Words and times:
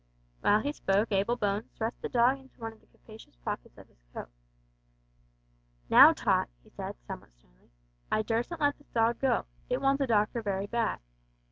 While 0.39 0.61
he 0.61 0.71
spoke 0.73 1.11
Abel 1.11 1.35
Bones 1.35 1.69
thrust 1.77 2.01
the 2.01 2.09
dog 2.09 2.39
into 2.39 2.59
one 2.59 2.73
of 2.73 2.81
the 2.81 2.87
capacious 2.87 3.35
pockets 3.35 3.77
of 3.77 3.87
his 3.87 4.01
coat. 4.11 4.29
"Now, 5.91 6.11
Tot," 6.11 6.49
he 6.63 6.71
said, 6.71 6.95
somewhat 7.05 7.33
sternly, 7.35 7.69
"I 8.11 8.23
durstn't 8.23 8.61
let 8.61 8.79
this 8.79 8.89
dog 8.89 9.19
go. 9.19 9.45
It 9.69 9.79
wants 9.79 10.01
a 10.01 10.07
doctor 10.07 10.41
very 10.41 10.65
bad. 10.65 11.01